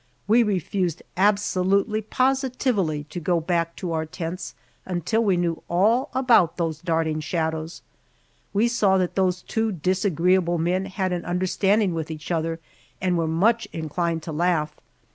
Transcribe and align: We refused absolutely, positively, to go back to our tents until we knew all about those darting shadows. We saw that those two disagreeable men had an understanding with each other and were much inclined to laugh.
We 0.27 0.41
refused 0.41 1.03
absolutely, 1.15 2.01
positively, 2.01 3.03
to 3.11 3.19
go 3.19 3.39
back 3.39 3.75
to 3.75 3.91
our 3.93 4.07
tents 4.07 4.55
until 4.83 5.23
we 5.23 5.37
knew 5.37 5.61
all 5.69 6.09
about 6.15 6.57
those 6.57 6.79
darting 6.81 7.19
shadows. 7.19 7.83
We 8.51 8.67
saw 8.67 8.97
that 8.97 9.13
those 9.13 9.43
two 9.43 9.71
disagreeable 9.71 10.57
men 10.57 10.85
had 10.85 11.13
an 11.13 11.23
understanding 11.23 11.93
with 11.93 12.09
each 12.09 12.31
other 12.31 12.59
and 12.99 13.15
were 13.15 13.27
much 13.27 13.67
inclined 13.71 14.23
to 14.23 14.31
laugh. 14.31 14.75